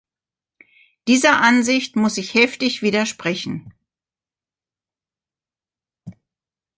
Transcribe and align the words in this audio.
Dieser 1.07 1.41
Ansicht 1.41 1.95
muss 1.95 2.17
ich 2.17 2.33
heftig 2.33 2.81
widersprechen. 2.81 3.71